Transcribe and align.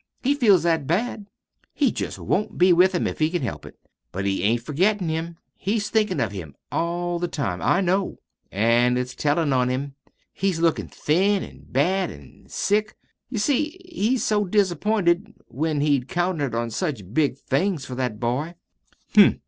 He 0.23 0.33
feels 0.33 0.63
that 0.63 0.87
bad. 0.87 1.27
He 1.75 1.91
just 1.91 2.17
won't 2.17 2.57
be 2.57 2.73
with 2.73 2.95
him 2.95 3.05
if 3.05 3.19
he 3.19 3.29
can 3.29 3.43
help 3.43 3.67
it. 3.67 3.77
But 4.11 4.25
he 4.25 4.41
ain't 4.41 4.63
forgettin' 4.63 5.09
him. 5.09 5.37
He's 5.55 5.91
thinkin' 5.91 6.19
of 6.19 6.31
him 6.31 6.55
all 6.71 7.19
the 7.19 7.27
time. 7.27 7.61
I 7.61 7.81
KNOW. 7.81 8.17
An' 8.51 8.97
it's 8.97 9.13
tellin' 9.13 9.53
on 9.53 9.69
him. 9.69 9.93
He's 10.33 10.59
lookin' 10.59 10.87
thin 10.87 11.43
an' 11.43 11.67
bad 11.69 12.09
an' 12.09 12.45
sick. 12.49 12.95
You 13.29 13.37
see, 13.37 13.79
he's 13.87 14.23
so 14.23 14.43
disappointed, 14.45 15.35
when 15.45 15.81
he'd 15.81 16.07
counted 16.07 16.55
on 16.55 16.71
such 16.71 17.13
big 17.13 17.37
things 17.37 17.85
for 17.85 17.93
that 17.93 18.19
boy!" 18.19 18.55